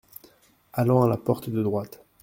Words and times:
Allant 0.73 1.03
à 1.03 1.07
la 1.07 1.15
porte 1.17 1.51
de 1.51 1.61
droite. 1.61 2.03